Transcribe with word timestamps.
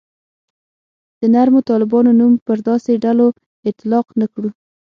د 1.19 1.21
نرمو 1.33 1.61
طالبانو 1.69 2.09
نوم 2.19 2.33
پر 2.45 2.57
داسې 2.67 2.91
ډلو 3.03 3.27
اطلاق 3.69 4.07
نه 4.21 4.27
کړو. 4.33 4.49